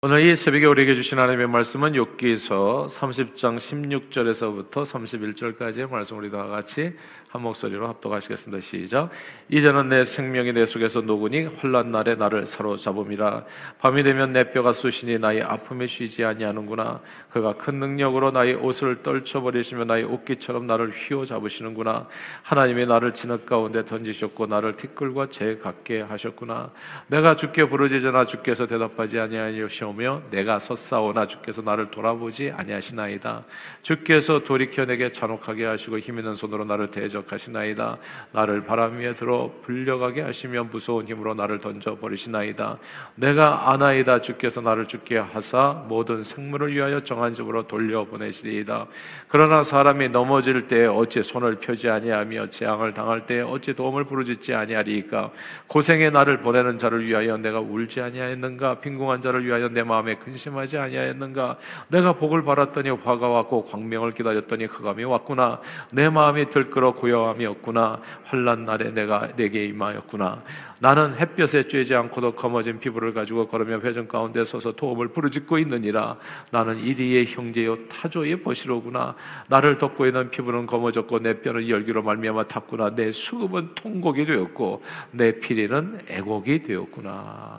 오늘 0.00 0.20
이 0.22 0.36
새벽에 0.36 0.64
우리에게 0.64 0.94
주신 0.94 1.18
하나님의 1.18 1.48
말씀은 1.48 1.94
욥기서 1.94 2.88
30장 2.88 3.56
16절에서부터 3.56 4.84
31절까지의 4.84 5.90
말씀 5.90 6.18
우리 6.18 6.30
다 6.30 6.46
같이 6.46 6.94
한 7.28 7.42
목소리로 7.42 7.86
합독하시겠습니다. 7.88 8.60
시작. 8.62 9.10
이제는 9.50 9.90
내 9.90 10.02
생명이 10.02 10.54
내 10.54 10.64
속에서 10.64 11.02
녹으니 11.02 11.44
환란 11.44 11.92
날에 11.92 12.14
나를 12.14 12.46
사로잡음이라. 12.46 13.44
밤이 13.80 14.02
되면 14.02 14.32
내 14.32 14.50
뼈가 14.50 14.72
쑤시니 14.72 15.18
나의 15.18 15.42
아픔에 15.42 15.86
쉬지 15.86 16.24
아니하는구나. 16.24 17.00
그가 17.30 17.52
큰 17.54 17.80
능력으로 17.80 18.30
나의 18.30 18.54
옷을 18.54 19.02
떨쳐 19.02 19.42
버리시며 19.42 19.84
나의 19.84 20.04
옷깃처럼 20.04 20.66
나를 20.66 20.90
휘어 20.90 21.26
잡으시는구나. 21.26 22.06
하나님이 22.42 22.86
나를 22.86 23.12
진흙 23.12 23.44
가운데 23.44 23.84
던지셨고 23.84 24.46
나를 24.46 24.72
티끌과 24.74 25.28
재 25.28 25.58
같게 25.58 26.00
하셨구나. 26.00 26.70
내가 27.08 27.36
주께 27.36 27.68
부르짖으나 27.68 28.24
주께서 28.24 28.66
대답하지 28.66 29.18
아니하시오며 29.18 30.22
내가 30.30 30.58
섰사오나 30.58 31.26
주께서 31.26 31.60
나를 31.60 31.90
돌아보지 31.90 32.52
아니하시나이다. 32.56 33.44
주께서 33.82 34.40
돌이켜 34.44 34.86
내게 34.86 35.12
잔혹하게 35.12 35.66
하시고 35.66 35.98
힘 35.98 36.18
있는 36.18 36.34
손으로 36.34 36.64
나를 36.64 36.88
대적 36.88 37.17
대적하시나이다. 37.18 37.98
나를 38.32 38.64
바람 38.64 38.98
위에 38.98 39.14
들어 39.14 39.50
불려가게 39.62 40.22
하시며 40.22 40.64
무서운 40.64 41.06
힘으로 41.06 41.34
나를 41.34 41.60
던져 41.60 41.96
버리시나이다. 41.96 42.78
내가 43.16 43.72
아나이다. 43.72 44.20
주께서 44.20 44.60
나를 44.60 44.86
죽게 44.86 45.18
하사 45.18 45.84
모든 45.88 46.22
생물을 46.22 46.74
위하여 46.74 47.02
정한 47.02 47.34
집으로 47.34 47.66
돌려 47.66 48.04
보내시리이다. 48.04 48.86
그러나 49.28 49.62
사람이 49.62 50.10
넘어질 50.10 50.68
때 50.68 50.86
어찌 50.86 51.22
손을 51.22 51.56
펴지 51.56 51.88
아니하며 51.88 52.48
재앙을 52.50 52.94
당할 52.94 53.26
때 53.26 53.40
어찌 53.40 53.74
도움을 53.74 54.04
부르짖지 54.04 54.54
아니하리이까. 54.54 55.30
고생의 55.66 56.10
나를 56.12 56.38
보내는 56.38 56.78
자를 56.78 57.06
위하여 57.06 57.36
내가 57.36 57.60
울지 57.60 58.00
아니하였는가? 58.00 58.80
빈궁한 58.80 59.20
자를 59.20 59.44
위하여 59.44 59.68
내 59.68 59.82
마음에 59.82 60.14
근심하지 60.16 60.78
아니하였는가? 60.78 61.56
내가 61.88 62.12
복을 62.14 62.44
받았더니 62.44 62.90
화가 62.90 63.28
왔고 63.28 63.66
광명을 63.66 64.12
기다렸더니 64.12 64.66
흑암이 64.66 65.04
왔구나. 65.04 65.60
내 65.90 66.08
마음이 66.08 66.48
들끓어 66.50 66.92
고 66.92 67.07
요함이 67.08 67.46
없구나. 67.46 68.00
환란 68.24 68.64
날에 68.64 68.92
내가 68.92 69.28
내게 69.36 69.64
임하였구나. 69.66 70.42
나는 70.80 71.16
햇볕에 71.16 71.62
쬐지 71.62 71.92
않고도 71.92 72.34
검어진 72.34 72.78
피부를 72.78 73.12
가지고 73.12 73.48
걸으며 73.48 73.80
회전 73.80 74.06
가운데 74.06 74.44
서서 74.44 74.72
도움을 74.72 75.08
부르짖고 75.08 75.58
있느니라. 75.58 76.16
나는 76.52 76.78
이리의 76.78 77.26
형제요 77.26 77.88
타조의 77.88 78.42
벗이로구나. 78.42 79.16
나를 79.48 79.78
덮고 79.78 80.06
있는 80.06 80.30
피부는 80.30 80.66
검어졌고 80.66 81.18
내 81.20 81.40
뼈는 81.40 81.68
열기로 81.68 82.02
말미암아 82.02 82.44
탔구나. 82.44 82.94
내 82.94 83.10
수금은 83.10 83.74
통곡이 83.74 84.24
되었고 84.24 84.82
내 85.10 85.40
피리는 85.40 86.00
애곡이 86.08 86.62
되었구나. 86.62 87.58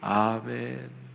아멘. 0.00 1.07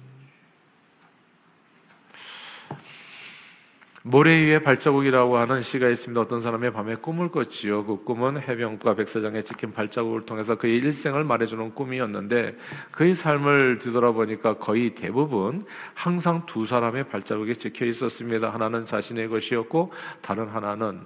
모래 4.05 4.33
위에 4.43 4.59
발자국이라고 4.59 5.37
하는 5.37 5.61
시가 5.61 5.87
있습니다. 5.87 6.19
어떤 6.19 6.41
사람의 6.41 6.73
밤에 6.73 6.95
꿈을 6.95 7.29
꿨지요. 7.29 7.85
그 7.85 8.03
꿈은 8.03 8.41
해변과 8.41 8.95
백사장에 8.95 9.43
찍힌 9.43 9.71
발자국을 9.71 10.25
통해서 10.25 10.55
그의 10.55 10.75
일생을 10.75 11.23
말해주는 11.23 11.73
꿈이었는데 11.73 12.57
그의 12.91 13.15
삶을 13.15 13.79
뒤돌아보니까 13.79 14.57
거의 14.57 14.93
대부분 14.93 15.65
항상 15.93 16.45
두 16.45 16.65
사람의 16.65 17.07
발자국이 17.07 17.55
찍혀 17.55 17.85
있었습니다. 17.85 18.49
하나는 18.49 18.85
자신의 18.85 19.29
것이었고 19.29 19.93
다른 20.21 20.49
하나는 20.49 20.99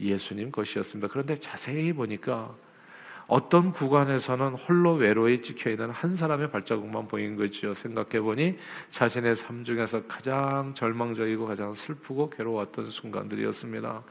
예수님 0.00 0.50
것이었습니다. 0.50 1.06
그런데 1.06 1.36
자세히 1.36 1.92
보니까 1.92 2.52
어떤 3.30 3.70
구간에서는 3.70 4.54
홀로 4.54 4.94
외로이 4.94 5.40
찍혀 5.40 5.70
있는 5.70 5.90
한 5.90 6.16
사람의 6.16 6.50
발자국만 6.50 7.06
보인 7.06 7.36
거지요. 7.36 7.74
생각해 7.74 8.20
보니 8.20 8.58
자신의 8.90 9.36
삶 9.36 9.62
중에서 9.62 10.02
가장 10.08 10.74
절망적이고 10.74 11.46
가장 11.46 11.72
슬프고 11.72 12.28
괴로웠던 12.28 12.90
순간들이었습니다. 12.90 14.02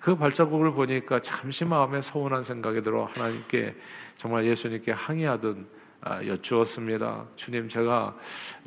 그 0.00 0.16
발자국을 0.16 0.72
보니까 0.72 1.20
잠시 1.20 1.64
마음에 1.64 2.02
서운한 2.02 2.42
생각이 2.42 2.82
들어 2.82 3.04
하나님께 3.04 3.76
정말 4.16 4.44
예수님께 4.44 4.90
항의하던 4.90 5.66
아, 6.00 6.26
여쭈었습니다. 6.26 7.26
주님, 7.36 7.68
제가 7.68 8.16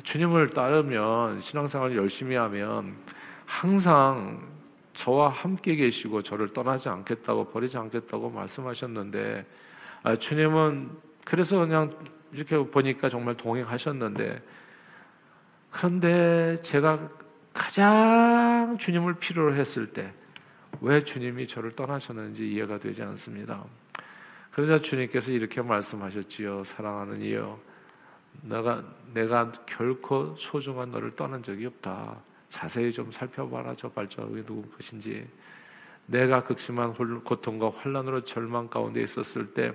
주님을 0.04 0.48
따르면 0.48 1.42
신앙생활 1.42 1.94
열심히 1.94 2.34
하면 2.34 2.96
항상 3.44 4.40
저와 4.94 5.28
함께 5.28 5.76
계시고 5.76 6.22
저를 6.22 6.48
떠나지 6.48 6.88
않겠다고 6.88 7.50
버리지 7.50 7.76
않겠다고 7.76 8.30
말씀하셨는데 8.30 9.44
아, 10.02 10.16
주님은 10.16 10.90
그래서 11.24 11.58
그냥 11.58 11.96
이렇게 12.32 12.56
보니까 12.56 13.08
정말 13.08 13.36
동행하셨는데 13.36 14.42
그런데 15.70 16.60
제가 16.62 17.08
가장 17.52 18.76
주님을 18.78 19.14
필요로 19.14 19.54
했을 19.54 19.92
때 19.92 20.12
왜 20.80 21.02
주님이 21.02 21.46
저를 21.46 21.72
떠나셨는지 21.72 22.52
이해가 22.52 22.78
되지 22.78 23.02
않습니다. 23.02 23.64
그러자 24.52 24.78
주님께서 24.78 25.32
이렇게 25.32 25.60
말씀하셨지요. 25.60 26.64
사랑하는 26.64 27.22
이여, 27.22 27.58
내가 28.42 28.84
내가 29.12 29.52
결코 29.66 30.36
소중한 30.36 30.90
너를 30.90 31.14
떠난 31.16 31.42
적이 31.42 31.66
없다. 31.66 32.16
자세히 32.48 32.92
좀 32.92 33.10
살펴봐라. 33.10 33.74
저 33.76 33.88
발자국이 33.88 34.44
누구 34.44 34.62
것인지. 34.70 35.26
내가 36.08 36.42
극심한 36.42 36.94
고통과 37.22 37.70
환란으로 37.70 38.24
절망 38.24 38.68
가운데 38.68 39.02
있었을 39.02 39.52
때 39.52 39.74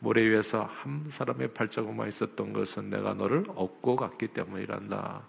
모래 0.00 0.22
위에서 0.22 0.64
한 0.64 1.04
사람의 1.08 1.54
발자국만 1.54 2.08
있었던 2.08 2.52
것은 2.52 2.90
내가 2.90 3.14
너를 3.14 3.44
얻고 3.54 3.94
갔기 3.94 4.28
때문이란다. 4.28 5.22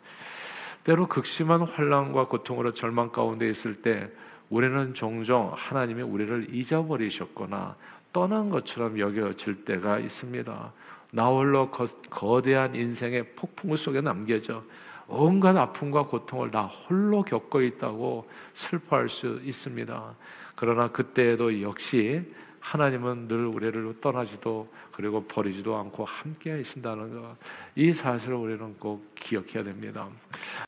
때로 0.83 1.07
극심한 1.07 1.61
환란과 1.61 2.27
고통으로 2.27 2.73
절망 2.73 3.11
가운데 3.11 3.47
있을 3.47 3.83
때 3.83 4.09
우리는 4.49 4.95
종종 4.95 5.51
하나님이 5.55 6.01
우리를 6.01 6.47
잊어버리셨거나 6.55 7.75
떠난 8.11 8.49
것처럼 8.49 8.97
여겨질 8.97 9.63
때가 9.63 9.99
있습니다. 9.99 10.73
나 11.11 11.27
홀로 11.27 11.69
거, 11.69 12.41
대한 12.41 12.73
인생의 12.73 13.35
폭풍 13.35 13.75
속에 13.75 14.01
남겨져 14.01 14.63
온갖 15.11 15.55
아픔과 15.57 16.05
고통을 16.05 16.51
나 16.51 16.63
홀로 16.63 17.23
겪고 17.23 17.61
있다고 17.61 18.29
슬퍼할 18.53 19.09
수 19.09 19.39
있습니다. 19.43 20.15
그러나 20.55 20.87
그때에도 20.89 21.61
역시 21.61 22.23
하나님은 22.61 23.27
늘 23.27 23.47
우리를 23.47 23.99
떠나지도 23.99 24.71
그리고 24.91 25.23
버리지도 25.25 25.75
않고 25.75 26.05
함께 26.05 26.51
하신다는 26.51 27.19
것. 27.19 27.35
이 27.75 27.91
사실을 27.91 28.35
우리는 28.35 28.75
꼭 28.77 29.13
기억해야 29.15 29.63
됩니다. 29.63 30.07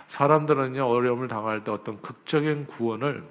사람들은요, 0.08 0.86
어려움을 0.86 1.28
당할 1.28 1.64
때 1.64 1.72
어떤 1.72 2.02
극적인 2.02 2.68
구원을 2.68 3.24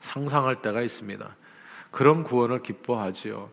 상상할 0.00 0.60
때가 0.60 0.82
있습니다. 0.82 1.36
그런 1.90 2.22
구원을 2.22 2.62
기뻐하지요. 2.62 3.48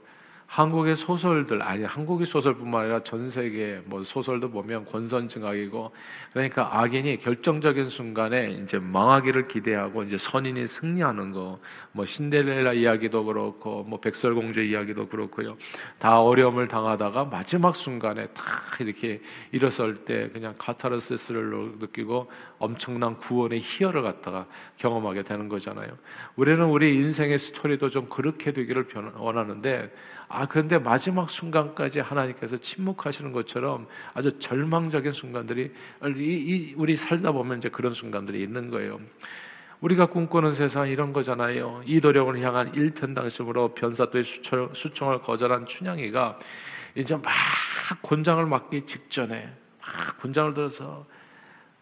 한국의 0.52 0.98
소설들 0.98 1.62
아니 1.62 1.86
한국의 1.86 2.26
소설뿐만 2.26 2.82
아니라 2.82 3.04
전 3.04 3.30
세계 3.30 3.82
뭐 3.86 4.04
소설도 4.04 4.52
보면 4.52 4.84
권선징악이고 4.84 5.92
그러니까 6.34 6.78
악인이 6.78 7.20
결정적인 7.20 7.88
순간에 7.88 8.52
이제 8.62 8.78
망하기를 8.78 9.48
기대하고 9.48 10.04
이제 10.04 10.18
선인이 10.18 10.68
승리하는 10.68 11.32
거 11.32 11.58
뭐 11.94 12.06
신데렐라 12.06 12.74
이야기도 12.74 13.26
그렇고 13.26 13.84
뭐 13.84 14.00
백설공주 14.00 14.62
이야기도 14.62 15.08
그렇고요. 15.08 15.58
다 16.00 16.22
어려움을 16.22 16.68
당하다가 16.68 17.26
마지막 17.26 17.76
순간에 17.76 18.28
다 18.28 18.44
이렇게 18.80 19.22
일어설 19.52 20.06
때 20.06 20.30
그냥 20.30 20.56
카타르시스를 20.58 21.80
느끼고 21.80 22.32
엄청난 22.60 23.18
구원의 23.18 23.60
희열을 23.60 24.04
갖다가 24.04 24.46
경험하게 24.78 25.24
되는 25.24 25.50
거잖아요. 25.50 25.98
우리는 26.38 26.64
우리 26.66 26.96
인생의 26.96 27.40
스토리도 27.40 27.90
좀 27.90 28.08
그렇게 28.08 28.54
되기를 28.54 28.88
원하는데 29.18 29.92
아, 30.34 30.46
그런데 30.48 30.80
마지막 30.80 31.30
순간까지 31.30 32.00
하나님께서 32.00 32.58
침묵하시는 32.58 33.34
것처럼 33.34 33.88
아주 34.14 34.40
절망적인 34.40 35.12
순간들이 35.12 35.74
우리 36.78 36.96
살다 36.96 37.34
보면 37.34 37.58
이제 37.58 37.68
그런 37.68 37.94
순간들이 37.94 38.42
있는 38.42 38.70
거예요. 38.70 39.02
우리가 39.82 40.06
꿈꾸는 40.06 40.54
세상 40.54 40.88
이런 40.88 41.12
거잖아요. 41.12 41.82
이도령을 41.86 42.40
향한 42.42 42.74
일편당심으로 42.74 43.74
변사또의 43.74 44.24
수청, 44.24 45.12
을 45.12 45.22
거절한 45.22 45.66
춘향이가 45.66 46.40
이제 46.96 47.16
막 47.16 47.34
곤장을 48.02 48.46
맞기 48.46 48.86
직전에 48.86 49.52
막 49.82 50.22
곤장을 50.22 50.54
들어서 50.54 51.06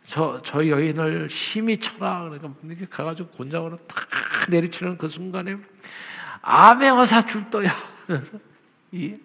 저, 0.06 0.42
저 0.44 0.68
여인을 0.68 1.28
힘이 1.28 1.78
쳐라. 1.78 2.30
그러니까 2.30 2.88
가가지고 2.90 3.30
곤장으로 3.30 3.78
탁 3.86 3.98
내리치는 4.50 4.98
그 4.98 5.08
순간에 5.08 5.56
암행어사 6.42 7.22
출도야. 7.24 7.99
그래서 8.10 8.40
이 8.92 9.16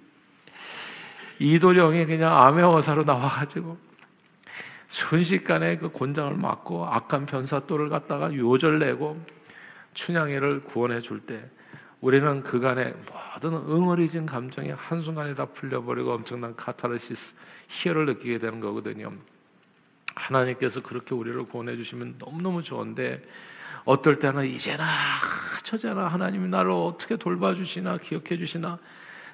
이도령이 1.39 2.05
그냥 2.05 2.37
암행어사로 2.37 3.05
나와가지고 3.05 3.79
순식간에 4.89 5.79
그 5.79 5.89
곤장을 5.89 6.35
맞고 6.35 6.85
악한 6.85 7.25
변사또를 7.25 7.89
갖다가 7.89 8.35
요절 8.35 8.81
내고 8.81 9.19
춘향이를 9.95 10.65
구원해 10.65 11.01
줄 11.01 11.21
때 11.21 11.43
우리는 12.03 12.43
그간의 12.43 12.95
모든 13.11 13.55
응어리진 13.55 14.27
감정이 14.27 14.69
한순간에 14.73 15.35
다 15.35 15.47
풀려버리고 15.47 16.13
엄청난 16.13 16.55
카타르시스 16.55 17.35
희열을 17.69 18.05
느끼게 18.05 18.39
되는 18.39 18.61
거거든요. 18.61 19.15
하나님께서 20.15 20.83
그렇게 20.83 21.15
우리를 21.15 21.43
구원해 21.45 21.75
주시면 21.77 22.17
너무너무 22.19 22.63
좋은데 22.63 23.25
어떨 23.85 24.19
때는 24.19 24.47
이제나 24.47 24.85
저제나 25.65 26.09
하나님이 26.09 26.49
나를 26.49 26.71
어떻게 26.71 27.17
돌봐주시나 27.17 27.99
기억해 27.99 28.37
주시나 28.39 28.79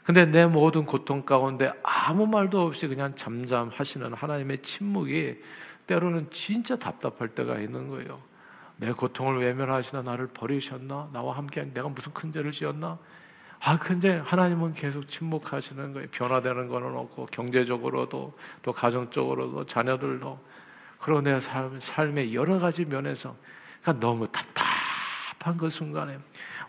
근데 0.05 0.25
내 0.26 0.47
모든 0.47 0.87
고통 0.87 1.23
가운데 1.23 1.73
아무 1.82 2.26
말도 2.26 2.61
없이 2.61 2.88
그냥 2.88 3.14
잠잠하시는 3.14 4.12
하나님의 4.14 4.62
침묵이 4.62 5.37
때로는 5.87 6.29
진짜 6.32 6.76
답답할 6.76 7.29
때가 7.29 7.58
있는 7.58 7.88
거예요. 7.88 8.20
내 8.76 8.93
고통을 8.93 9.41
외면하시나 9.41 10.02
나를 10.02 10.29
버리셨나? 10.29 11.11
나와 11.12 11.37
함께 11.37 11.62
내가 11.75 11.88
무슨 11.88 12.12
큰 12.12 12.32
죄를 12.32 12.50
지었나? 12.50 12.99
아, 13.61 13.79
근데 13.79 14.17
하나님은 14.17 14.73
계속 14.73 15.06
침묵하시는 15.06 15.93
거예요. 15.93 16.08
변화되는 16.11 16.69
거는 16.69 16.97
없고, 16.97 17.26
경제적으로도, 17.26 18.32
또 18.62 18.73
가정적으로도, 18.73 19.67
자녀들도. 19.67 20.38
그리고 20.99 21.20
내 21.20 21.38
삶, 21.38 21.79
삶의 21.79 22.35
여러 22.35 22.58
가지 22.58 22.87
면에서. 22.87 23.37
그러니까 23.82 24.06
너무 24.06 24.27
답답한 24.29 25.56
그 25.56 25.71
순간에. 25.71 26.19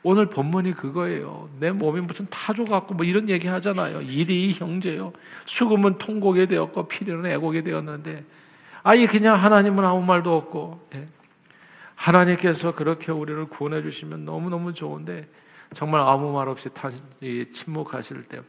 오늘 0.04 0.26
본문이 0.26 0.74
그거예요. 0.74 1.50
내 1.60 1.72
몸이 1.72 2.02
무슨 2.02 2.26
타조 2.30 2.66
같고 2.66 2.96
뭐 2.96 3.06
이런 3.06 3.30
얘기 3.30 3.48
하잖아요. 3.48 4.02
일이 4.02 4.54
형제요. 4.54 5.14
수금은 5.46 6.00
통곡이 6.00 6.48
되었고, 6.48 6.88
피리는 6.88 7.24
애곡이 7.26 7.62
되었는데, 7.62 8.24
아예 8.84 9.06
그냥 9.06 9.36
하나님은 9.42 9.86
아무 9.86 10.02
말도 10.02 10.36
없고, 10.36 10.88
예. 10.96 11.08
하나님께서 11.94 12.74
그렇게 12.74 13.12
우리를 13.12 13.46
구원해 13.46 13.84
주시면 13.84 14.26
너무너무 14.26 14.74
좋은데, 14.74 15.28
정말 15.74 16.02
아무 16.02 16.32
말 16.32 16.50
없이 16.50 16.70
침묵하실 17.54 18.24
때 18.24 18.42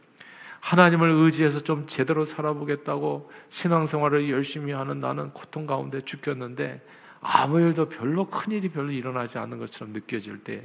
하나님을 0.59 1.09
의지해서 1.09 1.59
좀 1.59 1.87
제대로 1.87 2.25
살아보겠다고 2.25 3.29
신앙생활을 3.49 4.29
열심히 4.29 4.71
하는 4.71 4.99
나는 4.99 5.29
고통 5.31 5.65
가운데 5.65 6.01
죽겠는데 6.01 6.81
아무 7.23 7.59
일도 7.59 7.89
별로 7.89 8.25
큰 8.25 8.51
일이 8.51 8.69
별로 8.69 8.91
일어나지 8.91 9.37
않는 9.37 9.57
것처럼 9.57 9.93
느껴질 9.93 10.43
때 10.43 10.63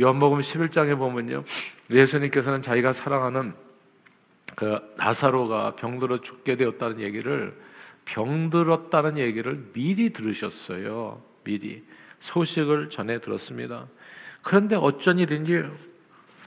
요한복음 0.00 0.40
11장에 0.40 0.96
보면요 0.96 1.44
예수님께서는 1.90 2.62
자기가 2.62 2.92
사랑하는 2.92 3.54
그 4.54 4.78
나사로가 4.96 5.76
병들어 5.76 6.20
죽게 6.20 6.56
되었다는 6.56 7.00
얘기를 7.00 7.58
병들었다는 8.04 9.18
얘기를 9.18 9.70
미리 9.72 10.12
들으셨어요 10.12 11.22
미리 11.44 11.84
소식을 12.22 12.88
전해 12.90 13.20
들었습니다. 13.20 13.86
그런데 14.42 14.76
어쩐 14.76 15.18
일인지 15.18 15.62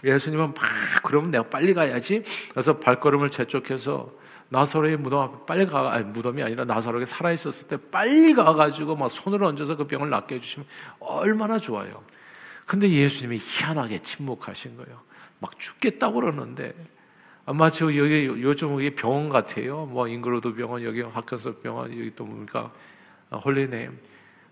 예수님은 0.04 0.48
막 0.48 0.56
그러면 1.04 1.32
내가 1.32 1.44
빨리 1.50 1.74
가야지. 1.74 2.24
그래서 2.52 2.78
발걸음을 2.78 3.30
재촉해서 3.30 4.12
나사로의 4.50 4.98
무덤 4.98 5.22
앞에 5.22 5.46
빨리 5.46 5.66
가, 5.66 5.94
아니 5.94 6.06
무덤이 6.06 6.42
아니라 6.44 6.66
나사로가 6.66 7.06
살아 7.06 7.32
있었을 7.32 7.68
때 7.68 7.78
빨리 7.92 8.34
가가지고 8.34 8.96
막 8.96 9.10
손을 9.10 9.44
얹어서 9.44 9.76
그 9.76 9.88
병을 9.88 10.10
낫게 10.10 10.36
해주시면 10.36 10.68
얼마나 11.00 11.60
좋아요. 11.60 12.04
근데 12.66 12.90
예수님이 12.90 13.38
희한하게 13.38 14.02
침묵하신 14.02 14.78
거예요. 14.78 15.00
막 15.40 15.58
죽겠다고 15.60 16.22
그러는데 16.22 16.74
마치 17.46 17.84
여기 17.84 18.26
요즘 18.26 18.74
여기 18.74 18.96
병원 18.96 19.30
같아요. 19.30 19.86
뭐 19.86 20.08
Englewood 20.08 20.56
병원 20.56 20.84
여기 20.84 21.02
Hackensack 21.02 21.62
병원 21.62 21.92
여기 21.92 22.14
또 22.16 22.26
뭡니까 22.26 22.72
Holy 23.32 23.66
Name 23.66 24.00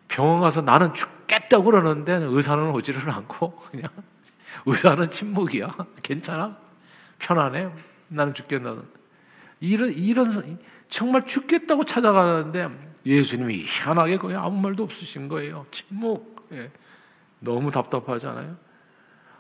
병원 0.07 0.41
가서 0.41 0.61
나는 0.61 0.93
죽겠다고 0.93 1.63
그러는데 1.63 2.13
의사는 2.13 2.69
오지를 2.71 3.09
않고 3.09 3.55
그냥 3.71 3.89
의사는 4.65 5.09
침묵이야. 5.09 5.75
괜찮아? 6.03 6.55
편안해? 7.17 7.69
나는 8.09 8.33
죽겠나는. 8.33 8.83
이런 9.63 9.93
이런 9.93 10.59
정말 10.89 11.25
죽겠다고 11.25 11.85
찾아가는데 11.85 12.69
예수님이 13.05 13.63
희한하게 13.63 14.17
거의 14.17 14.35
아무 14.35 14.59
말도 14.59 14.83
없으신 14.83 15.29
거예요. 15.29 15.65
침묵. 15.71 16.45
예. 16.51 16.69
너무 17.39 17.71
답답하잖아요. 17.71 18.57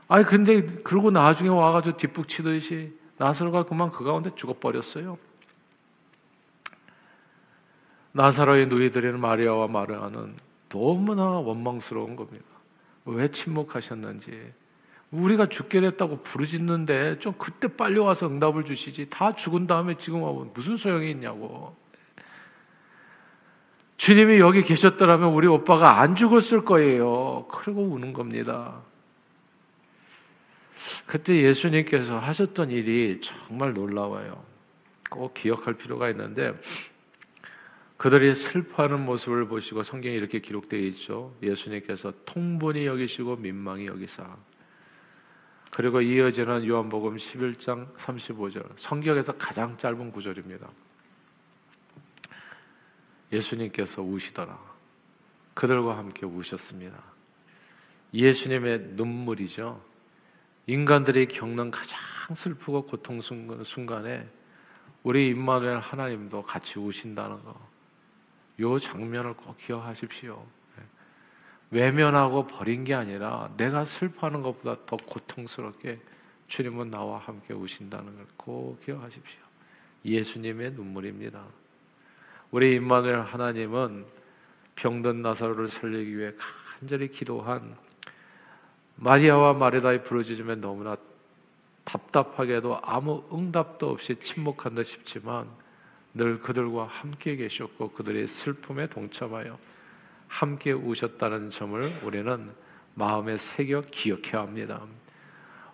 아니 0.07 0.23
근데 0.23 0.61
그러고 0.83 1.11
나중에 1.11 1.49
와가지고 1.49 1.97
뒷북 1.97 2.29
치듯이 2.29 2.97
나사로가 3.17 3.65
그만 3.65 3.91
그 3.91 4.05
가운데 4.05 4.31
죽어버렸어요. 4.33 5.17
나사로의 8.13 8.67
누이들인 8.67 9.19
마리아와 9.19 9.67
마르아는 9.67 10.37
너무나 10.69 11.23
원망스러운 11.23 12.15
겁니다. 12.15 12.45
왜 13.03 13.29
침묵하셨는지. 13.29 14.53
우리가 15.13 15.47
죽게 15.47 15.79
됐다고 15.79 16.23
부르짖는데 16.23 17.19
좀 17.19 17.33
그때 17.37 17.67
빨리 17.67 17.99
와서 17.99 18.27
응답을 18.27 18.65
주시지. 18.65 19.09
다 19.11 19.35
죽은 19.35 19.67
다음에 19.67 19.95
지금 19.97 20.23
와보면 20.23 20.53
무슨 20.53 20.75
소용이 20.75 21.11
있냐고. 21.11 21.75
주님이 23.97 24.39
여기 24.39 24.63
계셨더라면 24.63 25.33
우리 25.33 25.47
오빠가 25.47 25.99
안 26.01 26.15
죽었을 26.15 26.65
거예요. 26.65 27.47
그리고 27.51 27.83
우는 27.83 28.11
겁니다. 28.11 28.81
그때 31.05 31.41
예수님께서 31.43 32.17
하셨던 32.17 32.71
일이 32.71 33.21
정말 33.21 33.73
놀라워요. 33.73 34.43
꼭 35.11 35.35
기억할 35.35 35.75
필요가 35.75 36.09
있는데 36.09 36.59
그들이 37.97 38.33
슬퍼하는 38.33 39.05
모습을 39.05 39.47
보시고 39.47 39.83
성경에 39.83 40.15
이렇게 40.15 40.39
기록되어 40.39 40.79
있죠. 40.79 41.35
예수님께서 41.43 42.13
통분히 42.25 42.87
여기시고 42.87 43.35
민망히 43.35 43.85
여기사. 43.85 44.35
그리고 45.75 46.01
이어지는 46.01 46.67
요한복음 46.67 47.15
11장 47.15 47.95
35절. 47.95 48.63
성경에서 48.77 49.35
가장 49.37 49.75
짧은 49.75 50.11
구절입니다. 50.11 50.69
예수님께서 53.31 54.03
우시더라. 54.03 54.55
그들과 55.55 55.97
함께 55.97 56.27
우셨습니다. 56.27 57.01
예수님의 58.13 58.89
눈물이죠. 58.91 59.83
인간들이 60.67 61.27
겪는 61.27 61.71
가장 61.71 61.97
슬프고 62.35 62.85
고통 62.85 63.19
순간에 63.19 64.29
우리 65.01 65.29
임마누엘 65.29 65.79
하나님도 65.79 66.43
같이 66.43 66.77
우신다는 66.77 67.43
거. 67.43 67.59
요 68.59 68.77
장면을 68.77 69.33
꼭 69.33 69.57
기억하십시오. 69.57 70.45
예. 71.73 71.79
외면하고 71.79 72.47
버린 72.47 72.83
게 72.83 72.93
아니라 72.93 73.49
내가 73.57 73.85
슬퍼하는 73.85 74.41
것보다 74.41 74.77
더 74.85 74.95
고통스럽게 74.97 75.99
주님은 76.47 76.91
나와 76.91 77.17
함께 77.19 77.53
오신다는 77.53 78.15
걸 78.15 78.25
꼭 78.37 78.79
기억하십시오. 78.85 79.39
예수님의 80.05 80.71
눈물입니다. 80.73 81.41
우리 82.51 82.75
임마누엘 82.75 83.21
하나님은 83.21 84.05
병든 84.75 85.21
나사로를 85.21 85.69
살리기 85.69 86.17
위해 86.17 86.33
간절히 86.79 87.09
기도한 87.09 87.75
마리아와 88.97 89.53
마르다의 89.53 90.03
부르짖음에 90.03 90.55
너무나 90.55 90.97
답답하게도 91.85 92.79
아무 92.83 93.23
응답도 93.31 93.89
없이 93.89 94.15
침묵한 94.19 94.75
듯 94.75 94.83
싶지만 94.83 95.47
늘 96.13 96.39
그들과 96.39 96.85
함께 96.85 97.35
계셨고 97.35 97.91
그들의 97.91 98.27
슬픔에 98.27 98.87
동참하여 98.87 99.57
함께 100.33 100.71
우셨다는 100.71 101.51
점을 101.51 101.93
우리는 102.03 102.49
마음에 102.95 103.37
새겨 103.37 103.83
기억해야 103.91 104.41
합니다. 104.41 104.81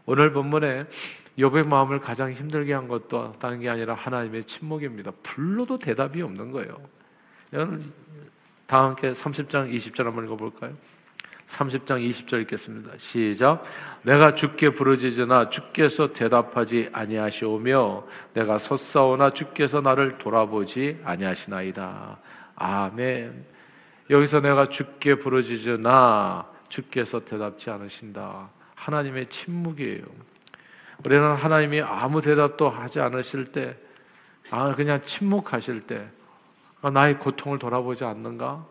오늘 0.05 0.33
본문에 0.33 0.85
욥의 1.37 1.65
마음을 1.65 2.01
가장 2.01 2.33
힘들게 2.33 2.73
한 2.73 2.89
것도 2.89 3.37
다른 3.39 3.61
게 3.61 3.69
아니라 3.69 3.93
하나님의 3.93 4.43
침묵입니다. 4.43 5.11
불러도 5.23 5.79
대답이 5.79 6.21
없는 6.21 6.51
거예요. 6.51 6.77
다 8.67 8.83
함께 8.83 9.13
30장 9.13 9.73
20절 9.73 10.03
한번 10.03 10.25
읽어볼까요? 10.25 10.73
30장 11.47 12.05
20절 12.09 12.41
읽겠습니다. 12.41 12.91
시작. 12.97 13.63
내가 14.03 14.35
주께 14.35 14.71
부르짖으나 14.71 15.49
주께서 15.49 16.11
대답하지 16.11 16.89
아니하시오며 16.91 18.05
내가 18.33 18.57
섰사오나 18.57 19.29
주께서 19.29 19.79
나를 19.79 20.17
돌아보지 20.17 20.99
아니하시나이다. 21.05 22.17
아멘. 22.55 23.58
여기서 24.09 24.41
내가 24.41 24.65
주께 24.65 25.15
부르짖으나 25.15 26.49
주께서 26.69 27.23
대답지 27.23 27.69
않으신다. 27.69 28.49
하나님의 28.75 29.27
침묵이에요. 29.27 30.03
우리는 31.05 31.35
하나님이 31.35 31.81
아무 31.81 32.21
대답도 32.21 32.69
하지 32.69 32.99
않으실 32.99 33.51
때, 33.51 33.77
아, 34.49 34.73
그냥 34.75 35.01
침묵하실 35.01 35.81
때, 35.81 36.07
아, 36.81 36.89
나의 36.89 37.19
고통을 37.19 37.59
돌아보지 37.59 38.03
않는가? 38.03 38.65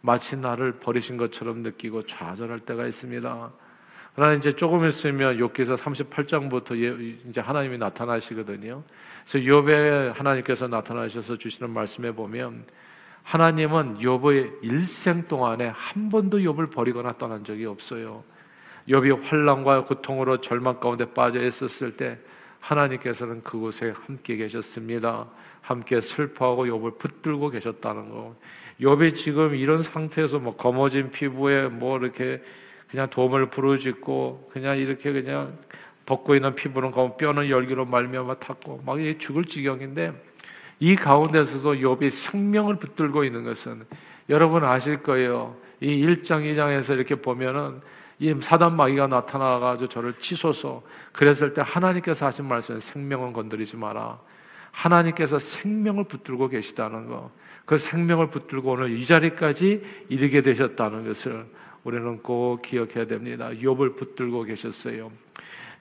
마치 0.00 0.36
나를 0.36 0.72
버리신 0.80 1.16
것처럼 1.16 1.62
느끼고 1.62 2.06
좌절할 2.06 2.60
때가 2.60 2.86
있습니다. 2.86 3.50
그러나 4.14 4.34
이제 4.34 4.52
조금 4.52 4.86
있으면 4.86 5.38
욥기서 5.38 5.76
38장부터 5.76 6.76
예, 6.76 7.18
이제 7.28 7.40
하나님이 7.40 7.78
나타나시거든요. 7.78 8.82
그래서 9.26 9.38
욥에 9.38 10.14
하나님께서 10.14 10.68
나타나셔서 10.68 11.38
주시는 11.38 11.70
말씀에 11.70 12.12
보면 12.12 12.64
하나님은 13.24 13.98
욥의 13.98 14.62
일생 14.62 15.26
동안에 15.26 15.72
한 15.74 16.10
번도 16.10 16.38
욥을 16.38 16.70
버리거나 16.70 17.16
떠난 17.18 17.42
적이 17.42 17.66
없어요. 17.66 18.22
욥이 18.88 19.24
환란과 19.24 19.86
고통으로 19.86 20.40
절망 20.40 20.78
가운데 20.78 21.06
빠져 21.06 21.44
있었을 21.44 21.96
때 21.96 22.18
하나님께서는 22.60 23.42
그곳에 23.42 23.94
함께 24.06 24.36
계셨습니다. 24.36 25.26
함께 25.62 26.00
슬퍼하고 26.00 26.66
욥을 26.66 26.98
붙들고 26.98 27.48
계셨다는 27.48 28.10
거. 28.10 28.36
욥이 28.80 29.16
지금 29.16 29.54
이런 29.54 29.82
상태에서 29.82 30.38
뭐 30.38 30.54
검어진 30.54 31.10
피부에 31.10 31.68
뭐 31.68 31.98
이렇게 31.98 32.42
그냥 32.90 33.08
도움을 33.08 33.46
부르짖고 33.46 34.50
그냥 34.52 34.76
이렇게 34.78 35.12
그냥 35.12 35.58
벗고 36.04 36.34
있는 36.34 36.54
피부는 36.54 36.90
검 36.90 37.16
뼈는 37.16 37.48
열기로 37.48 37.86
말미암아 37.86 38.34
탔고 38.34 38.82
막 38.84 38.98
죽을 39.18 39.46
지경인데 39.46 40.12
이 40.80 40.96
가운데서도 40.96 41.74
욥이 41.74 42.10
생명을 42.10 42.76
붙들고 42.76 43.24
있는 43.24 43.44
것은 43.44 43.84
여러분 44.28 44.64
아실 44.64 45.02
거예요. 45.02 45.56
이 45.80 46.04
1장 46.04 46.42
2장에서 46.52 46.94
이렇게 46.94 47.14
보면은 47.14 47.80
이 48.18 48.34
사단 48.40 48.76
마귀가 48.76 49.08
나타나 49.08 49.58
가지고 49.58 49.88
저를 49.88 50.14
치소서 50.18 50.82
그랬을 51.12 51.52
때 51.52 51.62
하나님께서 51.64 52.26
하신 52.26 52.46
말씀은 52.46 52.80
생명은 52.80 53.32
건드리지 53.32 53.76
마라. 53.76 54.18
하나님께서 54.70 55.38
생명을 55.38 56.04
붙들고 56.04 56.48
계시다는 56.48 57.08
거. 57.08 57.30
그 57.64 57.78
생명을 57.78 58.30
붙들고 58.30 58.72
오늘 58.72 58.98
이 58.98 59.04
자리까지 59.04 59.82
이르게 60.08 60.42
되셨다는 60.42 61.06
것을 61.06 61.46
우리는 61.84 62.18
꼭 62.22 62.62
기억해야 62.62 63.06
됩니다. 63.06 63.50
욥을 63.50 63.96
붙들고 63.96 64.44
계셨어요. 64.44 65.10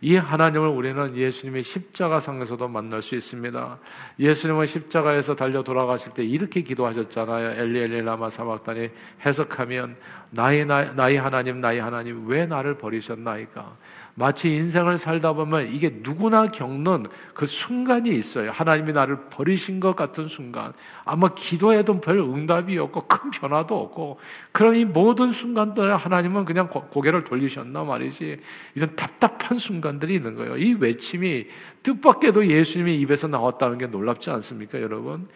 이 0.04 0.18
하나님을 0.18 0.68
우리는 0.68 1.16
예수님의 1.16 1.64
십자가상에서도 1.64 2.68
만날 2.68 3.02
수 3.02 3.16
있습니다. 3.16 3.80
예수님은 4.20 4.66
십자가에서 4.66 5.34
달려 5.34 5.64
돌아가실 5.64 6.14
때 6.14 6.26
이렇게 6.26 6.62
기도하셨잖아요. 6.62 7.62
엘리 7.62 7.80
엘리 7.84 8.02
라마 8.02 8.30
사막단이 8.30 8.90
해석하면 9.26 9.96
나의 10.32 10.66
나의 10.66 11.18
하나님 11.18 11.62
나의 11.62 11.80
하나님 11.80 12.28
왜 12.28 12.46
나를 12.46 12.78
버리셨나이까? 12.78 13.78
마치 14.15 14.55
인생을 14.55 15.00
살다 15.00 15.34
보면 15.34 15.74
이게 15.74 15.91
누구나 16.03 16.48
겪는 16.48 17.08
그 17.34 17.48
순간이 17.48 18.15
있어요. 18.15 18.51
하나님이 18.51 18.93
나를 18.93 19.17
버리신 19.32 19.79
것 19.79 19.96
같은 19.96 20.27
순간. 20.27 20.74
아마 21.03 21.34
기도해도 21.34 22.00
별 22.00 22.20
응답이 22.20 22.77
없고 22.77 23.08
큰 23.08 23.32
변화도 23.32 23.75
없고 23.75 24.20
그런 24.51 24.75
이 24.75 24.86
모든 24.86 25.32
순간들에 25.32 25.93
하나님은 25.93 26.46
그냥 26.46 26.67
고개를 26.70 27.24
돌리셨나 27.24 27.84
말이지. 27.84 28.39
이런 28.75 28.96
답답한 28.96 29.58
순간들이 29.58 30.13
있는 30.13 30.36
거예요. 30.36 30.58
이 30.58 30.74
외침이 30.74 31.48
뜻밖에도 31.82 32.46
예수님의 32.48 33.00
입에서 33.00 33.27
나왔다는 33.27 33.79
게 33.79 33.88
놀랍지 33.88 34.29
않습니까, 34.29 34.79
여러분? 34.79 35.27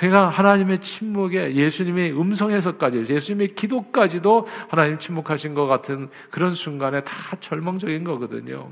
그러니까 0.00 0.30
하나님의 0.30 0.80
침묵에 0.80 1.54
예수님의 1.54 2.18
음성에서까지 2.18 3.04
예수님의 3.12 3.48
기도까지도 3.48 4.48
하나님 4.68 4.98
침묵하신 4.98 5.52
것 5.52 5.66
같은 5.66 6.08
그런 6.30 6.54
순간에 6.54 7.04
다 7.04 7.36
절망적인 7.38 8.02
거거든요. 8.04 8.70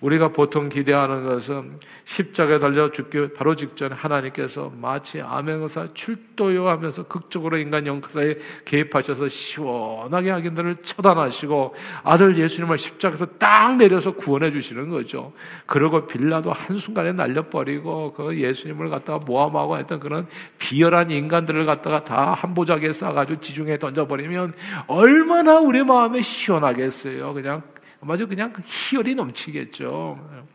우리가 0.00 0.28
보통 0.28 0.68
기대하는 0.68 1.24
것은 1.24 1.78
십자가에 2.04 2.58
달려 2.58 2.90
죽기 2.90 3.32
바로 3.34 3.54
직전에 3.54 3.94
하나님께서 3.94 4.72
마치 4.80 5.20
암행어사 5.20 5.88
출도요 5.94 6.68
하면서 6.68 7.02
극적으로 7.02 7.58
인간 7.58 7.86
영사에 7.86 8.36
개입하셔서 8.64 9.28
시원하게 9.28 10.30
악인들을 10.30 10.76
처단하시고 10.82 11.74
아들 12.04 12.38
예수님을 12.38 12.78
십자가에서 12.78 13.26
딱 13.38 13.76
내려서 13.76 14.12
구원해 14.12 14.50
주시는 14.50 14.88
거죠. 14.88 15.32
그리고 15.66 16.06
빌라도 16.06 16.52
한순간에 16.52 17.12
날려버리고 17.12 18.12
그 18.14 18.38
예수님을 18.38 18.88
갖다가 18.88 19.18
모함하고 19.18 19.78
했던 19.78 20.00
그런 20.00 20.26
비열한 20.58 21.10
인간들을 21.10 21.66
갖다가 21.66 22.04
다 22.04 22.38
한 22.38 22.54
보자기에 22.54 22.92
싸가지고 22.92 23.40
지중해 23.40 23.78
던져버리면 23.78 24.54
얼마나 24.86 25.58
우리 25.58 25.82
마음에 25.82 26.20
시원하겠어요. 26.20 27.34
그냥 27.34 27.62
마저 28.00 28.26
그냥 28.26 28.52
그 28.52 28.62
희열이 28.64 29.14
넘치겠죠. 29.14 30.46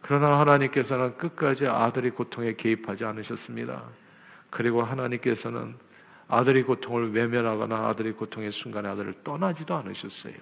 그러나 0.00 0.40
하나님께서는 0.40 1.16
끝까지 1.16 1.66
아들의 1.66 2.12
고통에 2.12 2.54
개입하지 2.54 3.04
않으셨습니다. 3.04 3.84
그리고 4.48 4.82
하나님께서는 4.82 5.76
아들의 6.28 6.62
고통을 6.62 7.12
외면하거나 7.12 7.88
아들의 7.88 8.12
고통의 8.14 8.52
순간에 8.52 8.88
아들을 8.88 9.22
떠나지도 9.24 9.74
않으셨어요. 9.74 10.34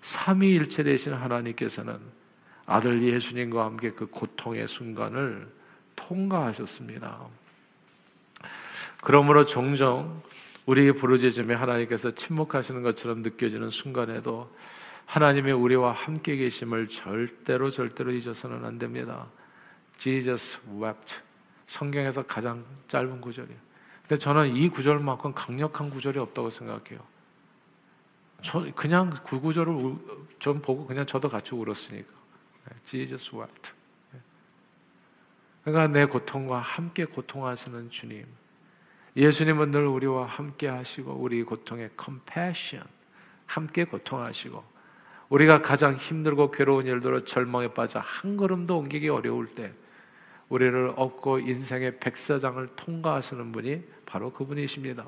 삼위일체 0.00 0.82
되신 0.82 1.12
하나님께서는 1.12 1.98
아들 2.66 3.02
예수님과 3.02 3.64
함께 3.64 3.90
그 3.90 4.06
고통의 4.06 4.66
순간을 4.66 5.48
통과하셨습니다. 5.96 7.18
그러므로 9.02 9.44
종종 9.44 10.22
우리 10.66 10.92
부르짖음에 10.92 11.54
하나님께서 11.54 12.12
침묵하시는 12.12 12.82
것처럼 12.82 13.22
느껴지는 13.22 13.70
순간에도 13.70 14.50
하나님의 15.10 15.52
우리와 15.54 15.90
함께 15.90 16.36
계심을 16.36 16.86
절대로 16.86 17.72
절대로 17.72 18.12
잊어서는 18.12 18.64
안 18.64 18.78
됩니다. 18.78 19.26
Jesus 19.98 20.56
wept. 20.80 21.16
성경에서 21.66 22.22
가장 22.22 22.64
짧은 22.86 23.20
구절이에요. 23.20 23.58
근데 24.02 24.16
저는 24.16 24.54
이 24.54 24.68
구절만큼 24.68 25.34
강력한 25.34 25.90
구절이 25.90 26.20
없다고 26.20 26.50
생각해요. 26.50 27.00
저 28.42 28.64
그냥 28.76 29.10
그 29.26 29.40
구절을 29.40 29.74
좀 30.38 30.62
보고 30.62 30.86
그냥 30.86 31.04
저도 31.04 31.28
같이 31.28 31.56
울었으니까. 31.56 32.08
네, 32.68 32.76
Jesus 32.86 33.34
wept. 33.34 33.72
네. 34.12 34.20
그러니까 35.64 35.88
내 35.88 36.04
고통과 36.06 36.60
함께 36.60 37.04
고통하시는 37.04 37.90
주님. 37.90 38.26
예수님은 39.16 39.72
늘 39.72 39.86
우리와 39.88 40.26
함께 40.26 40.68
하시고 40.68 41.14
우리 41.14 41.42
고통에 41.42 41.90
compassion 42.00 42.86
함께 43.46 43.82
고통하시고 43.82 44.69
우리가 45.30 45.62
가장 45.62 45.94
힘들고 45.94 46.50
괴로운 46.50 46.86
일들로 46.86 47.24
절망에 47.24 47.68
빠져 47.68 48.00
한 48.00 48.36
걸음도 48.36 48.76
옮기기 48.76 49.08
어려울 49.08 49.46
때 49.46 49.72
우리를 50.48 50.92
업고 50.96 51.38
인생의 51.38 52.00
백사장을 52.00 52.66
통과하시는 52.74 53.52
분이 53.52 53.82
바로 54.04 54.32
그분이십니다. 54.32 55.06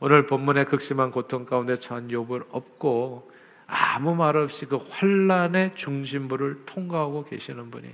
오늘 0.00 0.26
본문의 0.26 0.64
극심한 0.64 1.10
고통 1.10 1.44
가운데 1.44 1.76
처한 1.76 2.08
욥을 2.08 2.46
업고 2.50 3.30
아무 3.66 4.14
말 4.14 4.36
없이 4.38 4.64
그 4.64 4.76
환란의 4.88 5.72
중심부를 5.74 6.62
통과하고 6.64 7.24
계시는 7.24 7.70
분이 7.70 7.86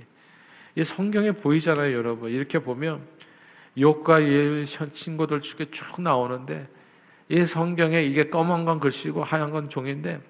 이 0.77 0.83
성경에 0.83 1.33
보이잖아요, 1.33 1.93
여러분. 1.93 2.31
이렇게 2.31 2.59
보면 2.59 3.01
욥과 3.77 4.23
예 4.23 4.63
친구들 4.93 5.41
중에 5.41 5.67
쭉 5.71 6.01
나오는데 6.01 6.69
이 7.27 7.43
성경에 7.43 8.03
이게 8.03 8.29
검은 8.29 8.63
건 8.63 8.79
글씨고 8.79 9.23
하얀 9.23 9.51
건 9.51 9.69
종인데 9.69 10.21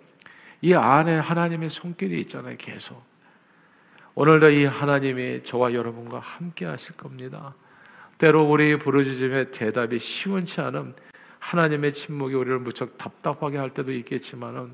이 0.65 0.73
안에 0.73 1.19
하나님의 1.19 1.69
손길이 1.69 2.19
있잖아요, 2.21 2.55
계속. 2.57 3.03
오늘도 4.15 4.49
이 4.49 4.65
하나님이 4.65 5.43
저와 5.43 5.75
여러분과 5.75 6.17
함께 6.17 6.65
하실 6.65 6.97
겁니다. 6.97 7.53
때로 8.17 8.49
우리 8.49 8.75
부르짖음의 8.79 9.51
대답이 9.51 9.99
시원치 9.99 10.61
않은 10.61 10.95
하나님의 11.37 11.93
침묵이 11.93 12.33
우리를 12.33 12.57
무척 12.57 12.97
답답하게 12.97 13.59
할 13.59 13.75
때도 13.75 13.91
있겠지만은 13.91 14.71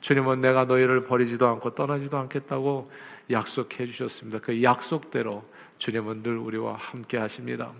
주님은 0.00 0.40
내가 0.40 0.64
너희를 0.64 1.04
버리지도 1.04 1.46
않고 1.46 1.74
떠나지도 1.74 2.16
않겠다고 2.16 2.90
약속해 3.30 3.84
주셨습니다. 3.84 4.38
그 4.38 4.62
약속대로 4.62 5.44
주님은 5.76 6.22
늘 6.22 6.38
우리와 6.38 6.76
함께 6.76 7.18
하십니다. 7.18 7.72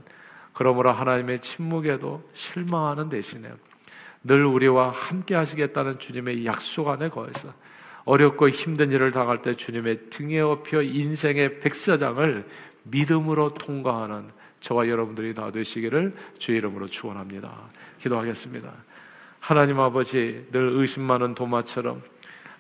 그러므로 0.53 0.93
하나님의 0.93 1.41
침묵에도 1.41 2.23
실망하는 2.35 3.09
대신에 3.09 3.51
늘 4.27 4.45
우리와 4.45 4.91
함께 4.91 5.35
하시겠다는 5.35 5.99
주님의 5.99 6.45
약속 6.47 6.89
안에 6.89 7.09
거해서 7.09 7.53
어렵고 8.05 8.49
힘든 8.49 8.91
일을 8.91 9.11
당할 9.11 9.43
때 9.43 9.55
주님의 9.55 10.11
등에 10.11 10.41
업혀 10.41 10.83
인생의 10.83 11.61
백사장을 11.61 12.47
믿음으로 12.85 13.55
통과하는 13.55 14.31
저와 14.61 14.89
여러분들이 14.89 15.35
다 15.35 15.51
되시기를 15.51 16.15
주의 16.39 16.59
이름으로 16.59 16.89
축원합니다. 16.89 17.53
기도하겠습니다. 18.01 18.73
하나님 19.41 19.79
아버지 19.81 20.47
늘 20.51 20.71
의심 20.75 21.03
많은 21.03 21.35
도마처럼 21.35 22.03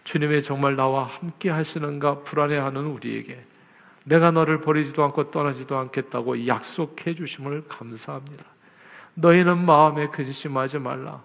주님의 0.04 0.42
정말 0.44 0.76
나와 0.76 1.04
함께 1.04 1.50
하시는가 1.50 2.20
불안해하는 2.20 2.86
우리에게 2.86 3.44
내가 4.04 4.30
너를 4.30 4.60
버리지도 4.60 5.02
않고 5.04 5.32
떠나지도 5.32 5.76
않겠다고 5.76 6.46
약속해 6.46 7.14
주심을 7.16 7.64
감사합니다. 7.66 8.44
너희는 9.14 9.64
마음에 9.64 10.06
근심하지 10.08 10.78
말라. 10.78 11.22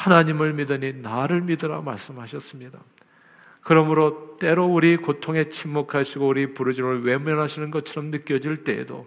하나님을 0.00 0.54
믿으니 0.54 0.94
나를 0.94 1.42
믿으라 1.42 1.82
말씀하셨습니다. 1.82 2.78
그러므로 3.60 4.36
때로 4.38 4.64
우리 4.64 4.96
고통에 4.96 5.50
침묵하시고 5.50 6.26
우리 6.26 6.54
부르짖음을 6.54 7.04
외면하시는 7.04 7.70
것처럼 7.70 8.10
느껴질 8.10 8.64
때에도 8.64 9.06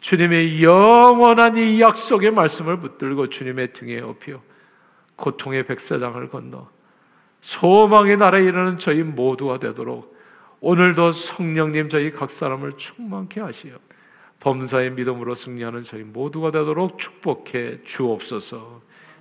주님의 0.00 0.62
영원한 0.62 1.56
이 1.56 1.80
약속의 1.80 2.30
말씀을 2.30 2.78
붙들고 2.78 3.30
주님의 3.30 3.72
등에 3.72 3.98
업혀 3.98 4.40
고통의 5.16 5.66
백사장을 5.66 6.28
건너 6.28 6.68
소망의 7.40 8.18
나라에 8.18 8.42
이르는 8.42 8.78
저희 8.78 9.02
모두가 9.02 9.58
되도록 9.58 10.16
오늘도 10.60 11.12
성령님 11.12 11.88
저희 11.88 12.12
각 12.12 12.30
사람을 12.30 12.74
충만케 12.76 13.40
하시어 13.40 13.74
범사의 14.38 14.92
믿음으로 14.92 15.34
승리하는 15.34 15.82
저희 15.82 16.04
모두가 16.04 16.52
되도록 16.52 17.00
축복해 17.00 17.82
주옵소서. 17.82 18.86